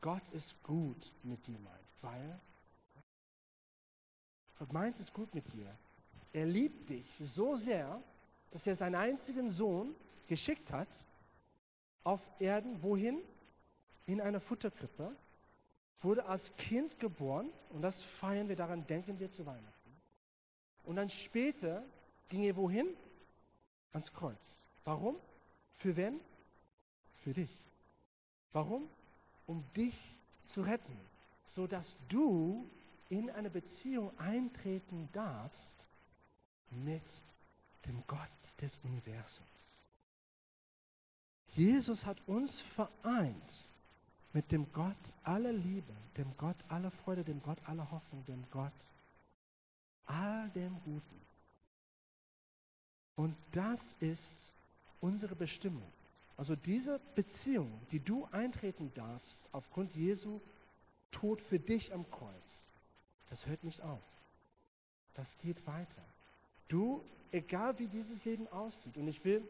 [0.00, 2.40] Gott ist gut mit dir meint, weil
[4.58, 5.66] Gott meint es gut mit dir.
[6.32, 8.02] Er liebt dich so sehr,
[8.50, 9.94] dass er seinen einzigen Sohn
[10.26, 10.88] geschickt hat
[12.04, 13.20] auf Erden, wohin?
[14.06, 15.14] In eine Futterkrippe,
[16.00, 19.79] wurde als Kind geboren und das feiern wir, daran denken wir zu Weihnachten.
[20.90, 21.84] Und dann später
[22.26, 22.88] ging er wohin?
[23.92, 24.64] Ans Kreuz.
[24.82, 25.14] Warum?
[25.76, 26.18] Für wen?
[27.18, 27.62] Für dich.
[28.52, 28.88] Warum?
[29.46, 29.94] Um dich
[30.46, 30.98] zu retten,
[31.46, 32.68] sodass du
[33.08, 35.86] in eine Beziehung eintreten darfst
[36.70, 37.22] mit
[37.86, 39.84] dem Gott des Universums.
[41.50, 43.68] Jesus hat uns vereint
[44.32, 48.90] mit dem Gott aller Liebe, dem Gott aller Freude, dem Gott aller Hoffnung, dem Gott
[50.10, 51.20] all dem Guten.
[53.14, 54.50] Und das ist
[55.00, 55.92] unsere Bestimmung.
[56.36, 60.40] Also diese Beziehung, die du eintreten darfst aufgrund Jesu
[61.10, 62.70] Tod für dich am Kreuz,
[63.28, 64.02] das hört nicht auf.
[65.14, 66.02] Das geht weiter.
[66.68, 69.46] Du, egal wie dieses Leben aussieht, und ich will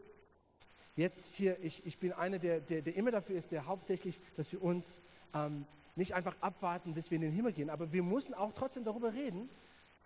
[0.95, 4.51] jetzt hier, ich, ich bin einer, der, der, der immer dafür ist, der hauptsächlich, dass
[4.51, 4.99] wir uns
[5.33, 8.83] ähm, nicht einfach abwarten, bis wir in den Himmel gehen, aber wir müssen auch trotzdem
[8.83, 9.49] darüber reden,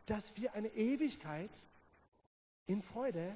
[0.05, 1.51] dass wir eine Ewigkeit
[2.67, 3.35] in Freude,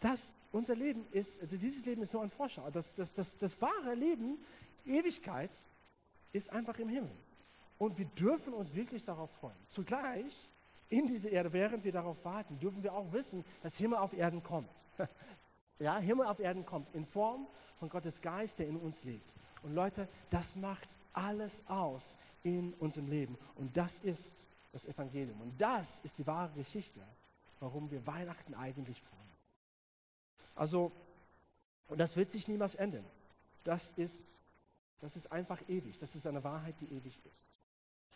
[0.00, 2.70] dass unser Leben ist, also dieses Leben ist nur ein Vorschau.
[2.70, 4.38] Das, das, das, das wahre Leben,
[4.84, 5.50] Ewigkeit,
[6.32, 7.10] ist einfach im Himmel.
[7.78, 9.56] Und wir dürfen uns wirklich darauf freuen.
[9.68, 10.48] Zugleich,
[10.88, 14.42] in dieser Erde, während wir darauf warten, dürfen wir auch wissen, dass Himmel auf Erden
[14.42, 14.70] kommt.
[15.82, 17.46] Ja, Himmel auf Erden kommt in Form
[17.78, 19.32] von Gottes Geist, der in uns lebt.
[19.62, 23.38] Und Leute, das macht alles aus in unserem Leben.
[23.54, 25.40] Und das ist das Evangelium.
[25.40, 27.00] Und das ist die wahre Geschichte,
[27.58, 29.20] warum wir Weihnachten eigentlich freuen.
[30.54, 30.92] Also,
[31.88, 33.04] und das wird sich niemals ändern.
[33.64, 34.24] Das ist,
[35.00, 35.98] das ist einfach ewig.
[35.98, 37.46] Das ist eine Wahrheit, die ewig ist.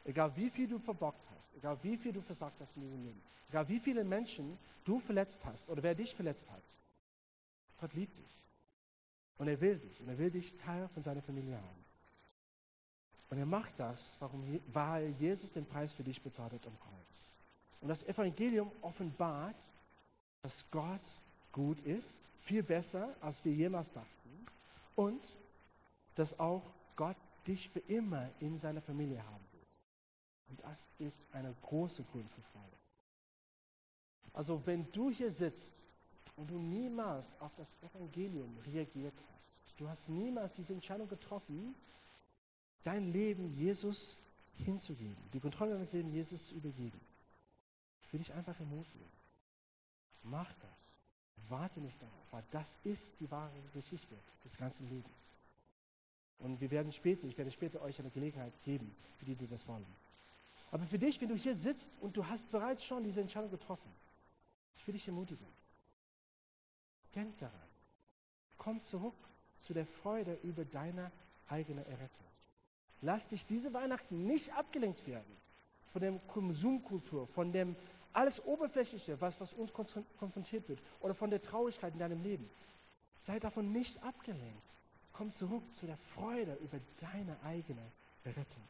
[0.05, 3.23] Egal wie viel du verbockt hast, egal wie viel du versagt hast in diesem Leben,
[3.49, 6.63] egal wie viele Menschen du verletzt hast oder wer dich verletzt hat,
[7.81, 8.45] Gott liebt dich.
[9.39, 10.01] Und er will dich.
[10.01, 11.84] Und er will dich Teil von seiner Familie haben.
[13.35, 17.37] Und er macht das, warum, weil Jesus den Preis für dich bezahlt hat am Kreuz.
[17.81, 19.57] Und das Evangelium offenbart,
[20.41, 21.19] dass Gott
[21.51, 24.47] gut ist, viel besser, als wir jemals dachten.
[24.95, 25.37] Und
[26.15, 26.63] dass auch
[26.95, 29.67] Gott dich für immer in seiner Familie haben will.
[30.51, 32.77] Und das ist eine große Grund für Freude.
[34.33, 35.85] Also wenn du hier sitzt
[36.37, 41.75] und du niemals auf das Evangelium reagiert hast, du hast niemals diese Entscheidung getroffen,
[42.85, 44.17] dein Leben Jesus
[44.57, 47.01] hinzugeben, die Kontrolle deines Lebens Jesus zu übergeben,
[48.03, 49.09] ich will dich einfach ermutigen.
[50.23, 51.01] Mach das.
[51.49, 55.37] Warte nicht darauf, weil das ist die wahre Geschichte des ganzen Lebens.
[56.39, 59.67] Und wir werden später, ich werde später euch eine Gelegenheit geben, für die, die das
[59.67, 59.87] wollen.
[60.71, 63.91] Aber für dich, wenn du hier sitzt und du hast bereits schon diese Entscheidung getroffen,
[64.77, 65.47] ich will dich ermutigen.
[67.15, 67.69] Denk daran.
[68.57, 69.15] Komm zurück
[69.61, 71.13] zu der Freude über deine
[71.49, 72.27] eigene Errettung.
[73.05, 75.37] Lass dich diese Weihnachten nicht abgelenkt werden
[75.93, 77.77] von der Konsumkultur, von dem
[78.15, 82.49] alles Oberflächliche, was, was uns konfrontiert wird, oder von der Traurigkeit in deinem Leben.
[83.21, 84.63] Sei davon nicht abgelenkt.
[85.13, 87.83] Komm zurück zu der Freude über deine eigene
[88.25, 88.63] Errettung.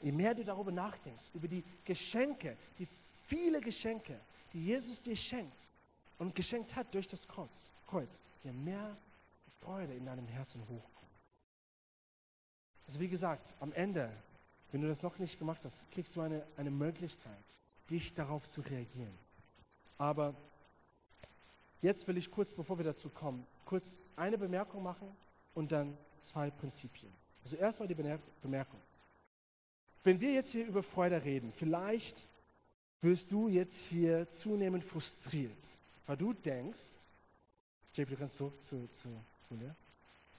[0.00, 2.88] Je mehr du darüber nachdenkst, über die Geschenke, die
[3.26, 4.18] viele Geschenke,
[4.54, 5.68] die Jesus dir schenkt
[6.18, 8.96] und geschenkt hat durch das Kreuz, Kreuz je mehr
[9.60, 11.09] Freude in deinem Herzen hochkommt.
[12.90, 14.10] Also wie gesagt, am Ende,
[14.72, 17.44] wenn du das noch nicht gemacht hast, kriegst du eine, eine Möglichkeit,
[17.88, 19.16] dich darauf zu reagieren.
[19.96, 20.34] Aber
[21.82, 25.06] jetzt will ich kurz, bevor wir dazu kommen, kurz eine Bemerkung machen
[25.54, 27.12] und dann zwei Prinzipien.
[27.44, 28.80] Also erstmal die Bemerkung.
[30.02, 32.26] Wenn wir jetzt hier über Freude reden, vielleicht
[33.02, 36.94] wirst du jetzt hier zunehmend frustriert, weil du denkst,
[37.94, 39.10] JP, du kannst zurück zu, zu
[39.48, 39.76] Julia,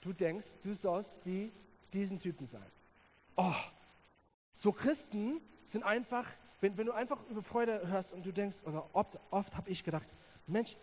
[0.02, 1.50] du denkst, du sollst wie
[1.93, 2.65] diesen Typen sein.
[3.36, 3.54] Oh,
[4.56, 6.27] so Christen sind einfach,
[6.60, 9.84] wenn, wenn du einfach über Freude hörst und du denkst, oder oft, oft habe ich
[9.84, 10.08] gedacht,
[10.47, 10.75] Mensch,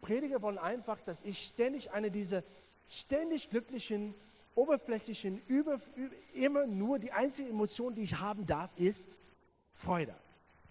[0.00, 2.42] Prediger wollen einfach, dass ich ständig eine dieser
[2.88, 4.14] ständig glücklichen,
[4.54, 9.16] oberflächlichen, über, über, immer nur die einzige Emotion, die ich haben darf, ist
[9.74, 10.14] Freude.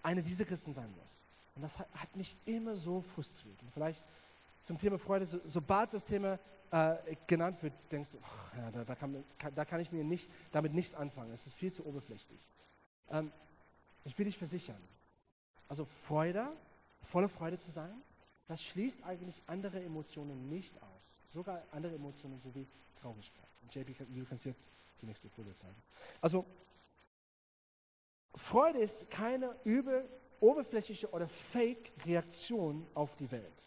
[0.02, 1.24] Eine dieser Christen sein muss.
[1.54, 3.60] Und das hat, hat mich immer so frustriert.
[3.62, 4.02] Und vielleicht
[4.62, 6.38] zum Thema Freude, so, sobald das Thema
[6.70, 10.30] äh, genannt wird, denkst du, oh, ja, da, da, kann, da, kann, ich mir nicht,
[10.52, 11.32] damit nichts anfangen.
[11.32, 12.48] Es ist viel zu oberflächlich.
[13.10, 13.32] Ähm,
[14.04, 14.80] ich will dich versichern,
[15.66, 16.48] also Freude,
[17.02, 18.02] volle Freude zu sein,
[18.46, 21.20] das schließt eigentlich andere Emotionen nicht aus.
[21.28, 23.48] Sogar andere Emotionen sowie Traurigkeit.
[23.62, 25.76] Und JP, du kannst jetzt die nächste Folie zeigen.
[26.20, 26.46] Also,
[28.34, 30.08] Freude ist keine übel,
[30.40, 33.66] oberflächliche oder Fake-Reaktion auf die Welt.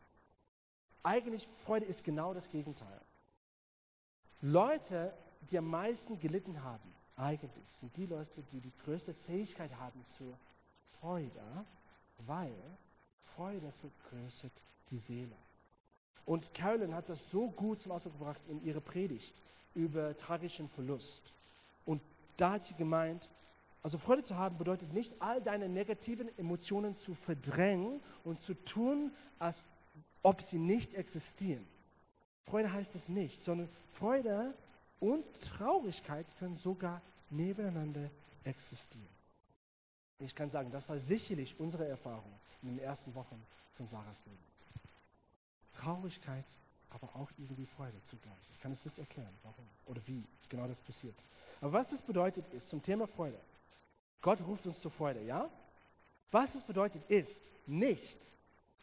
[1.04, 3.02] Eigentlich, Freude ist genau das Gegenteil.
[4.42, 5.14] Leute,
[5.50, 10.38] die am meisten gelitten haben, eigentlich sind die Leute, die die größte Fähigkeit haben zur
[11.00, 11.44] Freude,
[12.26, 12.56] weil
[13.22, 15.36] Freude vergrößert die Seele.
[16.26, 19.42] Und Carolyn hat das so gut zum Ausdruck gebracht in ihrer Predigt
[19.74, 21.34] über tragischen Verlust.
[21.86, 22.02] Und
[22.38, 23.30] da hat sie gemeint,
[23.84, 29.12] also Freude zu haben bedeutet nicht, all deine negativen Emotionen zu verdrängen und zu tun,
[29.40, 29.64] als
[30.24, 31.68] ob sie nicht existieren.
[32.44, 34.54] Freude heißt es nicht, sondern Freude
[35.00, 38.10] und Traurigkeit können sogar nebeneinander
[38.44, 39.08] existieren.
[40.20, 43.42] Ich kann sagen, das war sicherlich unsere Erfahrung in den ersten Wochen
[43.74, 44.44] von Sarahs Leben.
[45.74, 46.46] Traurigkeit,
[46.90, 48.50] aber auch irgendwie Freude zugleich.
[48.52, 51.16] Ich kann es nicht erklären, warum oder wie genau das passiert.
[51.60, 53.40] Aber was das bedeutet ist, zum Thema Freude.
[54.22, 55.50] Gott ruft uns zur Freude, ja?
[56.30, 58.32] Was es bedeutet ist nicht,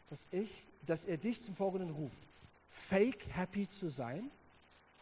[0.09, 2.27] dass, ich, dass er dich zum Folgenden ruft.
[2.69, 4.29] Fake happy zu sein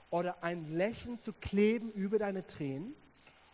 [0.09, 2.93] oder ein Lächeln zu kleben über deine Tränen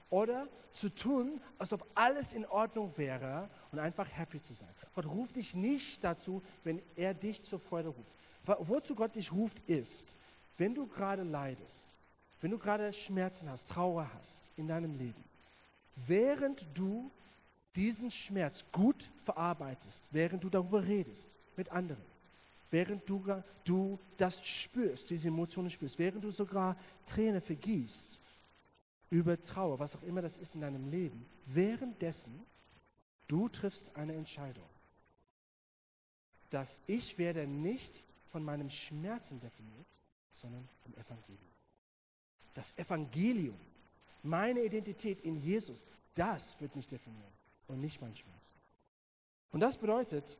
[0.09, 4.69] oder zu tun, als ob alles in Ordnung wäre und einfach happy zu sein.
[4.95, 8.13] Gott ruft dich nicht dazu, wenn er dich zur Freude ruft.
[8.45, 10.15] Wozu Gott dich ruft, ist,
[10.57, 11.97] wenn du gerade leidest,
[12.41, 15.23] wenn du gerade Schmerzen hast, Trauer hast in deinem Leben,
[15.95, 17.09] während du
[17.75, 22.03] diesen Schmerz gut verarbeitest, während du darüber redest mit anderen,
[22.71, 23.23] während du,
[23.63, 28.19] du das spürst, diese Emotionen spürst, während du sogar Tränen vergießt,
[29.09, 32.43] über Trauer, was auch immer das ist in deinem Leben, währenddessen
[33.27, 34.67] du triffst eine Entscheidung,
[36.49, 39.85] dass ich werde nicht von meinem Schmerzen definiert,
[40.31, 41.53] sondern vom Evangelium.
[42.55, 43.59] Das Evangelium,
[44.23, 45.85] meine Identität in Jesus,
[46.15, 47.33] das wird mich definieren
[47.67, 48.51] und nicht mein Schmerz.
[49.51, 50.37] Und das bedeutet,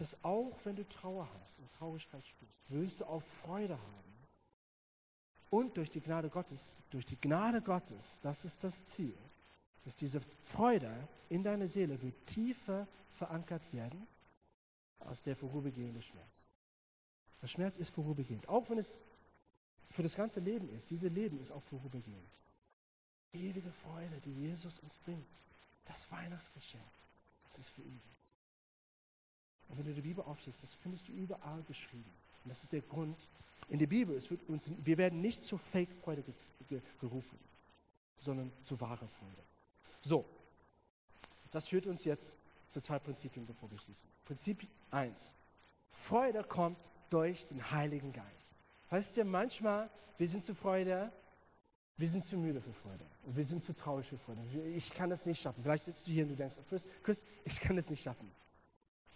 [0.00, 4.08] dass auch wenn du Trauer hast und Traurigkeit spürst, wirst du auch Freude haben
[5.50, 9.16] und durch die Gnade Gottes, durch die Gnade Gottes, das ist das Ziel,
[9.84, 10.92] dass diese Freude
[11.28, 14.06] in deiner Seele wird tiefer verankert werden
[14.98, 16.50] als der vorübergehende Schmerz.
[17.40, 19.02] Der Schmerz ist vorübergehend, auch wenn es
[19.88, 20.90] für das ganze Leben ist.
[20.90, 22.40] Dieses Leben ist auch vorübergehend.
[23.32, 25.42] Ewige Freude, die Jesus uns bringt,
[25.84, 26.84] das Weihnachtsgeschenk,
[27.44, 28.17] das ist für ewig.
[29.68, 32.10] Und wenn du die Bibel aufschlägst, das findest du überall geschrieben.
[32.44, 33.28] Und das ist der Grund
[33.68, 34.16] in der Bibel.
[34.16, 36.24] Es wird uns, wir werden nicht zur Fake-Freude
[37.00, 37.38] gerufen,
[38.18, 39.42] sondern zu wahrer Freude.
[40.00, 40.24] So,
[41.50, 42.36] das führt uns jetzt
[42.68, 44.08] zu zwei Prinzipien, bevor wir schließen.
[44.24, 45.32] Prinzip 1.
[45.90, 46.78] Freude kommt
[47.10, 48.52] durch den Heiligen Geist.
[48.90, 51.12] Weißt du, manchmal, wir sind zu Freude,
[51.96, 53.04] wir sind zu müde für Freude.
[53.24, 54.40] Und wir sind zu traurig für Freude.
[54.74, 55.62] Ich kann das nicht schaffen.
[55.62, 58.30] Vielleicht sitzt du hier und du denkst, Chris, Chris ich kann das nicht schaffen.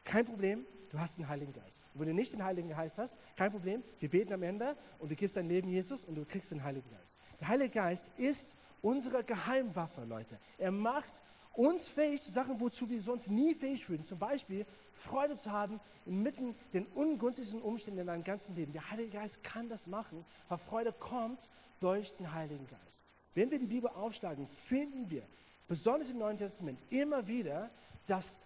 [0.05, 1.79] Kein Problem, du hast den Heiligen Geist.
[1.95, 5.11] Und wenn du nicht den Heiligen Geist hast, kein Problem, wir beten am Ende und
[5.11, 7.15] du gibst dein Leben Jesus und du kriegst den Heiligen Geist.
[7.41, 10.39] Der Heilige Geist ist unsere Geheimwaffe, Leute.
[10.59, 11.13] Er macht
[11.55, 14.05] uns fähig zu Sachen, wozu wir sonst nie fähig würden.
[14.05, 18.73] Zum Beispiel Freude zu haben inmitten den ungünstigsten Umständen in deinem ganzen Leben.
[18.73, 21.49] Der Heilige Geist kann das machen, weil Freude kommt
[21.81, 23.05] durch den Heiligen Geist.
[23.35, 25.23] Wenn wir die Bibel aufschlagen, finden wir,
[25.69, 27.71] besonders im Neuen Testament, immer wieder,
[28.07, 28.39] dass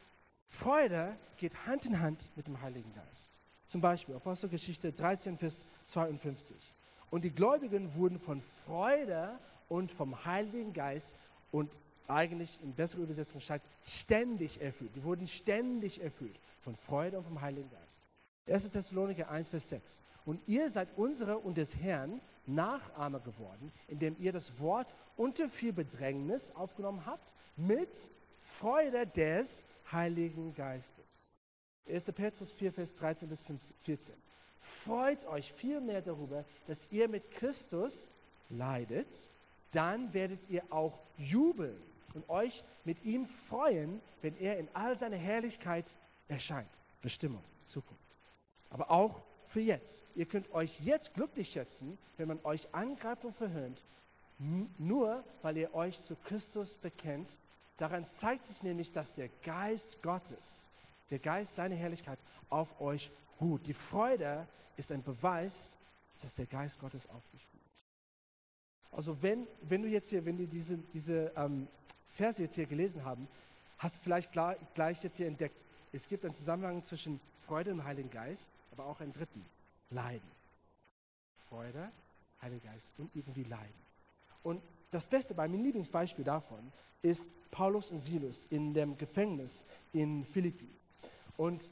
[0.48, 3.38] Freude geht Hand in Hand mit dem Heiligen Geist.
[3.68, 6.74] Zum Beispiel Apostelgeschichte 13, Vers 52.
[7.10, 11.14] Und die Gläubigen wurden von Freude und vom Heiligen Geist
[11.50, 11.78] und
[12.08, 14.94] eigentlich in besserer Übersetzung steht ständig erfüllt.
[14.94, 18.04] Die wurden ständig erfüllt von Freude und vom Heiligen Geist.
[18.46, 18.70] 1.
[18.70, 20.02] Thessaloniker 1, Vers 6.
[20.24, 25.72] Und ihr seid unsere und des Herrn Nachahmer geworden, indem ihr das Wort unter viel
[25.72, 28.10] Bedrängnis aufgenommen habt, mit
[28.46, 31.28] Freude des Heiligen Geistes.
[31.88, 32.12] 1.
[32.12, 33.44] Petrus 4, Vers 13 bis
[33.82, 34.14] 14.
[34.58, 38.08] Freut euch vielmehr darüber, dass ihr mit Christus
[38.48, 39.28] leidet,
[39.72, 41.80] dann werdet ihr auch jubeln
[42.14, 45.92] und euch mit ihm freuen, wenn er in all seiner Herrlichkeit
[46.28, 46.70] erscheint.
[47.02, 48.02] Bestimmung, Zukunft.
[48.70, 50.02] Aber auch für jetzt.
[50.14, 53.84] Ihr könnt euch jetzt glücklich schätzen, wenn man euch angreift und verhöhnt,
[54.78, 57.36] nur weil ihr euch zu Christus bekennt.
[57.76, 60.66] Daran zeigt sich nämlich, dass der Geist Gottes,
[61.10, 63.10] der Geist seiner Herrlichkeit auf euch
[63.40, 63.66] ruht.
[63.66, 65.74] Die Freude ist ein Beweis,
[66.22, 67.56] dass der Geist Gottes auf dich ruht.
[68.92, 71.68] Also wenn, wenn du jetzt hier, wenn du diese, diese ähm,
[72.08, 73.28] Verse jetzt hier gelesen haben,
[73.78, 75.62] hast du vielleicht gleich jetzt hier entdeckt,
[75.92, 79.44] es gibt einen Zusammenhang zwischen Freude und Heiligen Geist, aber auch einen dritten,
[79.90, 80.30] Leiden.
[81.48, 81.90] Freude,
[82.40, 83.86] Heiliger Geist und irgendwie Leiden.
[84.42, 86.72] Und das Beste, mein Lieblingsbeispiel davon,
[87.02, 90.68] ist Paulus und Silas in dem Gefängnis in Philippi.
[91.36, 91.70] Und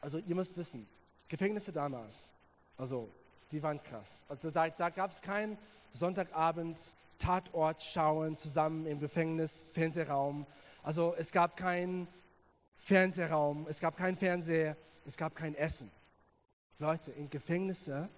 [0.00, 0.86] also ihr müsst wissen,
[1.28, 2.32] Gefängnisse damals,
[2.76, 3.10] also
[3.50, 4.24] die waren krass.
[4.28, 5.58] Also da, da gab es kein
[5.92, 10.46] Sonntagabend Tatort schauen, zusammen im Gefängnis, Fernsehraum.
[10.82, 12.08] Also es gab keinen
[12.76, 15.90] Fernsehraum, es gab kein Fernseher, es gab kein Essen.
[16.78, 18.08] Leute, in Gefängnisse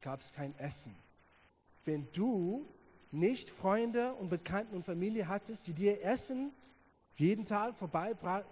[0.00, 0.96] gab es kein Essen.
[1.84, 2.66] Wenn du
[3.10, 6.52] nicht Freunde und Bekannten und Familie hattest, die dir Essen
[7.16, 8.46] jeden Tag vorbeibrachten,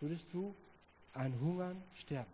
[0.00, 0.54] würdest du
[1.12, 2.30] an Hungern sterben.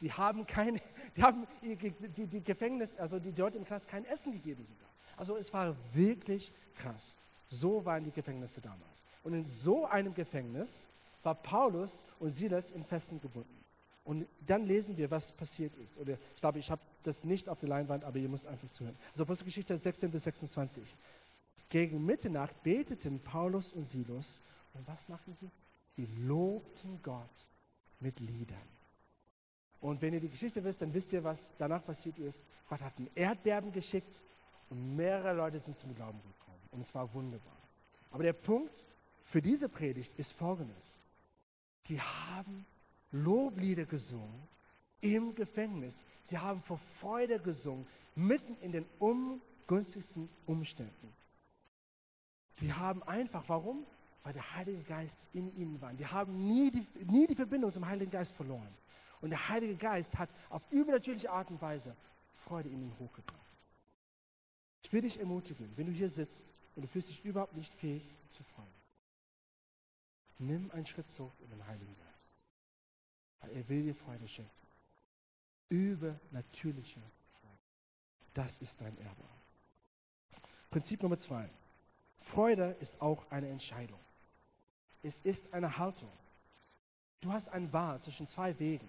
[0.00, 0.80] Die haben keine,
[1.16, 4.88] die haben die, die Gefängnis, also die dort im Knast kein Essen gegeben sogar.
[5.16, 7.16] Also es war wirklich krass.
[7.48, 9.04] So waren die Gefängnisse damals.
[9.24, 10.86] Und in so einem Gefängnis
[11.22, 13.58] war Paulus und Silas in Festen gebunden.
[14.08, 15.98] Und dann lesen wir, was passiert ist.
[15.98, 18.96] Oder ich glaube, ich habe das nicht auf der Leinwand, aber ihr müsst einfach zuhören.
[19.12, 20.96] Also Apostelgeschichte 16 bis 26.
[21.68, 24.40] Gegen Mitternacht beteten Paulus und Silas.
[24.72, 25.50] Und was machten sie?
[25.90, 27.48] Sie lobten Gott
[28.00, 28.56] mit Liedern.
[29.78, 32.42] Und wenn ihr die Geschichte wisst, dann wisst ihr, was danach passiert ist.
[32.66, 34.22] Gott hat ein Erdbeben geschickt
[34.70, 36.62] und mehrere Leute sind zum Glauben gekommen.
[36.70, 37.60] Und es war wunderbar.
[38.10, 38.86] Aber der Punkt
[39.22, 40.98] für diese Predigt ist folgendes.
[41.88, 42.64] Die haben
[43.12, 44.48] Loblieder gesungen
[45.00, 46.04] im Gefängnis.
[46.24, 51.14] Sie haben vor Freude gesungen, mitten in den ungünstigsten Umständen.
[52.60, 53.86] Die haben einfach, warum?
[54.24, 55.92] Weil der Heilige Geist in ihnen war.
[55.92, 58.74] Die haben nie die, nie die Verbindung zum Heiligen Geist verloren.
[59.20, 61.96] Und der Heilige Geist hat auf übernatürliche Art und Weise
[62.34, 63.38] Freude in ihnen hochgebracht.
[64.82, 66.44] Ich will dich ermutigen, wenn du hier sitzt
[66.74, 68.68] und du fühlst dich überhaupt nicht fähig zu freuen.
[70.38, 72.07] Nimm einen Schritt zurück in den Heiligen Geist.
[73.40, 74.50] Weil er will dir Freude schenken.
[75.68, 77.00] Übernatürliche
[77.40, 77.58] Freude.
[78.34, 79.24] Das ist dein Erbe.
[80.70, 81.48] Prinzip Nummer zwei.
[82.20, 84.00] Freude ist auch eine Entscheidung.
[85.02, 86.10] Es ist eine Haltung.
[87.20, 88.88] Du hast eine Wahl zwischen zwei Wegen.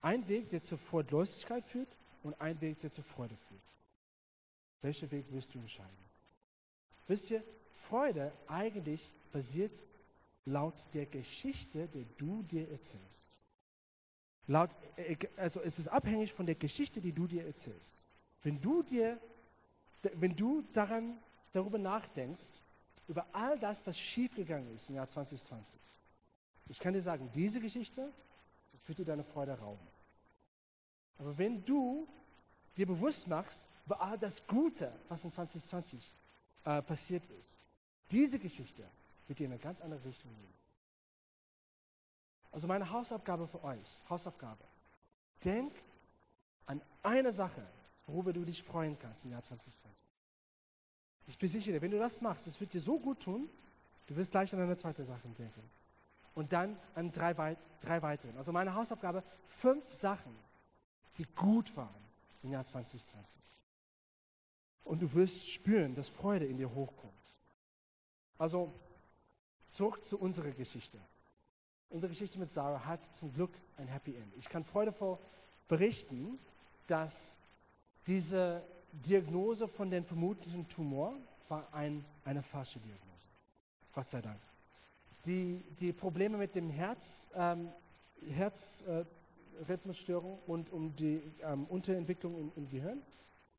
[0.00, 3.60] Ein Weg, der zur Freudlosigkeit führt und ein Weg, der zur Freude führt.
[4.80, 6.08] Welchen Weg wirst du entscheiden?
[7.06, 7.42] Wisst ihr,
[7.72, 9.72] Freude eigentlich basiert
[10.44, 13.30] laut der Geschichte, die du dir erzählst.
[14.48, 18.04] Laut, äh, also es ist abhängig von der Geschichte, die du dir erzählst.
[18.42, 19.20] Wenn du dir,
[20.14, 21.18] wenn du daran,
[21.52, 22.60] darüber nachdenkst,
[23.06, 25.80] über all das, was schiefgegangen ist im Jahr 2020,
[26.70, 28.12] Ich kann dir sagen, diese Geschichte
[28.86, 29.86] wird dir deine Freude rauben.
[31.18, 32.06] Aber wenn du
[32.76, 33.66] dir bewusst machst,
[34.20, 36.14] das Gute, was in 2020
[36.64, 37.66] äh, passiert ist,
[38.10, 38.88] diese Geschichte
[39.26, 40.57] wird dir in eine ganz andere Richtung gehen.
[42.50, 44.64] Also meine Hausaufgabe für euch, Hausaufgabe.
[45.44, 45.72] Denk
[46.66, 47.66] an eine Sache,
[48.06, 49.90] worüber du dich freuen kannst im Jahr 2020.
[51.26, 53.48] Ich versichere dir, wenn du das machst, es wird dir so gut tun,
[54.06, 55.62] du wirst gleich an eine zweite Sache denken.
[56.34, 58.36] Und dann an drei, drei weiteren.
[58.36, 60.34] Also meine Hausaufgabe, fünf Sachen,
[61.18, 62.02] die gut waren
[62.42, 63.40] im Jahr 2020.
[64.84, 67.12] Und du wirst spüren, dass Freude in dir hochkommt.
[68.38, 68.72] Also
[69.70, 70.98] zurück zu unserer Geschichte.
[71.90, 74.32] Unsere Geschichte mit Sarah hat zum Glück ein Happy End.
[74.36, 75.18] Ich kann freudevoll
[75.68, 76.38] berichten,
[76.86, 77.36] dass
[78.06, 78.62] diese
[78.92, 81.14] Diagnose von dem vermuteten Tumor
[81.48, 83.26] war ein, eine falsche Diagnose.
[83.92, 84.40] Gott sei Dank.
[85.24, 87.72] Die, die Probleme mit dem Herz, ähm,
[88.30, 93.02] Herzrhythmusstörung äh, und um die ähm, Unterentwicklung im, im Gehirn,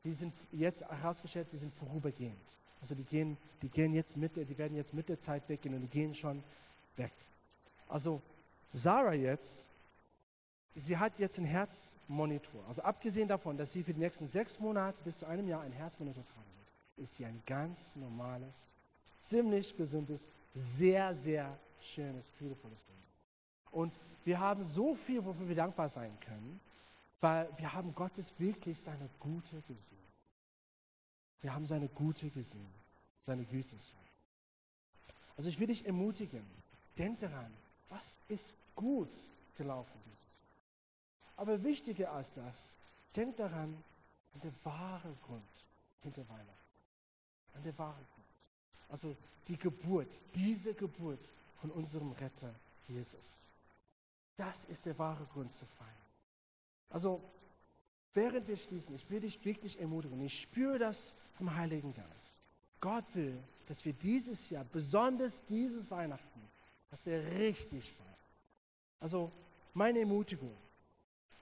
[0.03, 2.57] die sind jetzt herausgestellt, die sind vorübergehend.
[2.81, 5.81] Also die gehen, die gehen jetzt mit, die werden jetzt mit der Zeit weggehen und
[5.81, 6.41] die gehen schon
[6.95, 7.11] weg.
[7.89, 8.21] Also
[8.71, 9.65] Sarah jetzt,
[10.75, 12.63] sie hat jetzt einen Herzmonitor.
[12.67, 15.73] Also abgesehen davon, dass sie für die nächsten sechs Monate bis zu einem Jahr einen
[15.73, 18.73] Herzmonitor tragen wird, ist sie ein ganz normales,
[19.19, 22.99] ziemlich gesundes, sehr, sehr schönes, liebevolles Leben.
[23.71, 26.59] Und wir haben so viel, wofür wir dankbar sein können,
[27.19, 29.97] weil wir haben Gottes wirklich seine Gute gesehen.
[31.41, 32.73] Wir haben seine Gute gesehen,
[33.21, 33.75] seine Güte.
[35.37, 36.45] Also ich will dich ermutigen,
[36.97, 37.53] denk daran,
[37.89, 41.35] was ist gut gelaufen dieses Jahr.
[41.37, 42.75] Aber wichtiger als das,
[43.15, 43.83] denk daran,
[44.33, 45.65] an der wahre Grund
[46.01, 46.53] hinter Weihnachten.
[47.53, 48.27] An der wahre Grund.
[48.87, 49.15] Also
[49.47, 52.53] die Geburt, diese Geburt von unserem Retter
[52.87, 53.51] Jesus.
[54.37, 55.89] Das ist der wahre Grund zu feiern.
[56.89, 57.21] Also,
[58.13, 60.21] während wir schließen, ich will dich wirklich ermutigen.
[60.21, 62.41] Ich spüre das vom Heiligen Geist.
[62.79, 66.28] Gott will, dass wir dieses Jahr, besonders dieses Weihnachten,
[66.89, 68.07] dass wir richtig feiern.
[68.99, 69.31] Also,
[69.73, 70.55] meine Ermutigung,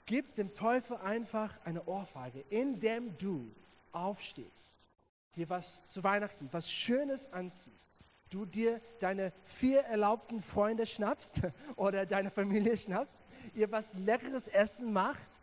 [0.06, 3.54] gib dem Teufel einfach eine Ohrfeige, indem du
[3.91, 4.88] aufstehst,
[5.36, 7.98] dir was zu Weihnachten, was Schönes anziehst
[8.30, 11.41] du dir deine vier erlaubten Freunde schnappst
[11.76, 13.22] oder deine Familie schnappst,
[13.56, 15.39] ihr was leckeres Essen macht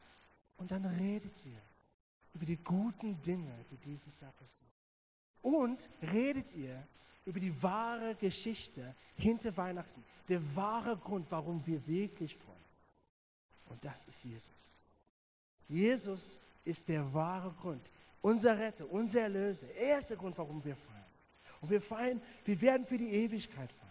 [0.57, 1.61] und dann redet ihr
[2.35, 4.65] über die guten Dinge, die dieses Jahr passieren.
[5.43, 6.87] Und redet ihr
[7.25, 12.59] über die wahre Geschichte hinter Weihnachten, der wahre Grund, warum wir wirklich freuen.
[13.66, 14.51] Und das ist Jesus.
[15.68, 19.66] Jesus ist der wahre Grund, unser Retter, unser Erlöser.
[19.75, 21.05] Er ist der Grund, warum wir feiern.
[21.61, 23.91] Und wir feiern, wir werden für die Ewigkeit feiern.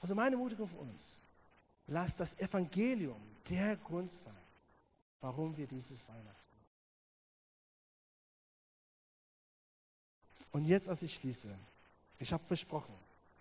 [0.00, 1.20] Also meine Ermutigung für uns,
[1.86, 4.34] lasst das Evangelium der Grund sein,
[5.20, 6.34] warum wir dieses Weihnachten.
[10.52, 11.58] Und jetzt, als ich schließe,
[12.18, 12.94] ich habe versprochen,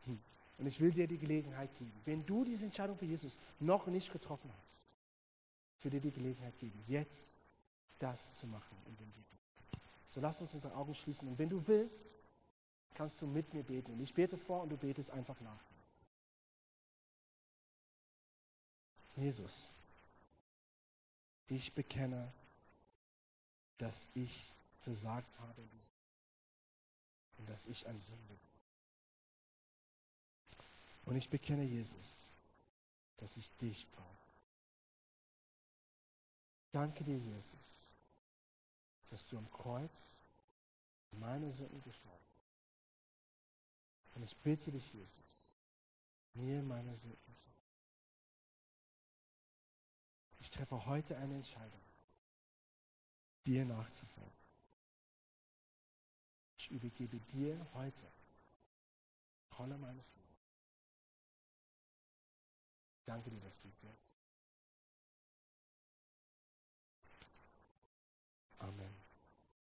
[0.06, 0.20] hm,
[0.58, 4.12] und ich will dir die Gelegenheit geben, wenn du diese Entscheidung für Jesus noch nicht
[4.12, 4.82] getroffen hast,
[5.78, 7.36] für dir die Gelegenheit geben, jetzt
[8.00, 9.24] das zu machen in dem Video.
[10.08, 11.28] So lass uns unsere Augen schließen.
[11.28, 12.14] Und wenn du willst,
[12.94, 13.94] kannst du mit mir beten.
[13.94, 15.64] Und ich bete vor und du betest einfach nach.
[19.16, 19.72] Jesus,
[21.48, 22.32] ich bekenne,
[23.78, 25.62] dass ich versagt habe
[27.38, 28.53] und dass ich ein Sünde bin.
[31.06, 32.32] Und ich bekenne, Jesus,
[33.18, 34.08] dass ich dich brauche.
[36.72, 37.88] Danke dir, Jesus,
[39.10, 40.22] dass du am Kreuz
[41.12, 42.24] meine Sünden gestorben
[44.16, 45.54] und ich bitte dich, Jesus,
[46.34, 47.50] mir meine Sünden zu
[50.40, 51.80] Ich treffe heute eine Entscheidung,
[53.46, 54.34] dir nachzufolgen.
[56.58, 58.12] Ich übergebe dir heute
[59.58, 60.23] Rolle meines Lebens.
[63.06, 63.84] Danke dir, dass du jetzt